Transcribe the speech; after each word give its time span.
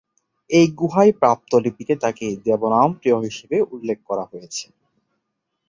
এই 0.49 0.67
গুহায় 0.79 1.11
প্রাপ্ত 1.19 1.51
লিপিতে 1.63 1.93
তাকে 2.03 2.25
"দেবনামপ্রিয়" 2.45 3.17
হিসেবে 3.25 3.57
উল্লেখ 3.73 3.97
করা 4.09 4.23
হয়েছে। 4.31 4.65